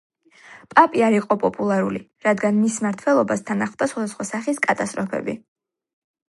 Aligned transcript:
პაპი 0.75 1.01
არ 1.07 1.17
იყო 1.17 1.35
პოპულარული, 1.43 2.01
რადგან 2.29 2.57
მისი 2.63 2.81
მმართველობის 2.85 3.45
თან 3.51 3.63
ახლდა 3.67 3.89
სხვადასხვა 3.93 4.27
სახის 4.31 4.65
კატასტროფები. 4.65 5.39